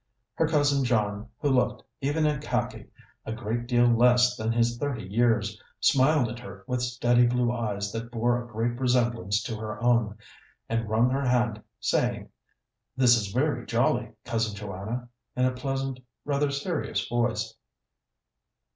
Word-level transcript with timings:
Her 0.33 0.47
cousin 0.47 0.83
John, 0.83 1.29
who 1.41 1.49
looked, 1.51 1.83
even 2.01 2.25
in 2.25 2.41
khaki, 2.41 2.87
a 3.23 3.33
great 3.33 3.67
deal 3.67 3.85
less 3.85 4.35
than 4.35 4.51
his 4.51 4.79
thirty 4.79 5.03
years, 5.05 5.61
smiled 5.79 6.27
at 6.27 6.39
her 6.39 6.63
with 6.65 6.81
steady 6.81 7.27
blue 7.27 7.51
eyes 7.51 7.91
that 7.91 8.09
bore 8.09 8.43
a 8.43 8.47
great 8.47 8.79
resemblance 8.79 9.43
to 9.43 9.55
her 9.57 9.79
own, 9.79 10.17
and 10.67 10.89
wrung 10.89 11.11
her 11.11 11.27
hand, 11.27 11.61
saying, 11.79 12.29
"This 12.97 13.15
is 13.15 13.27
very 13.31 13.63
jolly, 13.67 14.11
Cousin 14.25 14.55
Joanna," 14.55 15.07
in 15.35 15.45
a 15.45 15.51
pleasant, 15.51 15.99
rather 16.25 16.49
serious 16.49 17.07
voice. 17.07 17.53